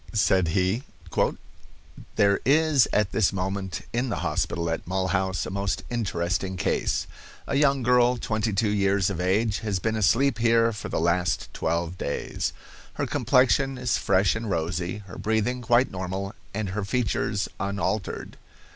Said 0.13 0.47
he: 0.47 0.81
"There 2.15 2.39
is 2.43 2.87
at 2.91 3.11
this 3.11 3.31
moment 3.31 3.81
in 3.93 4.09
the 4.09 4.21
hospital 4.25 4.67
at 4.71 4.87
Mulhouse 4.87 5.45
a 5.45 5.51
most 5.51 5.83
interesting 5.91 6.57
case. 6.57 7.05
A 7.45 7.53
young 7.53 7.83
girl 7.83 8.17
twenty 8.17 8.51
two 8.51 8.71
years 8.71 9.11
of 9.11 9.21
age 9.21 9.59
has 9.59 9.77
been 9.77 9.95
asleep 9.95 10.39
here 10.39 10.73
for 10.73 10.89
the 10.89 10.99
last 10.99 11.53
twelve 11.53 11.99
days. 11.99 12.51
Her 12.93 13.05
complexion 13.05 13.77
is 13.77 13.99
fresh 13.99 14.33
and 14.33 14.49
rosy, 14.49 15.03
her 15.05 15.19
breathing 15.19 15.61
quite 15.61 15.91
normal, 15.91 16.33
and 16.51 16.69
her 16.69 16.83
features 16.83 17.47
unaltered. 17.59 18.37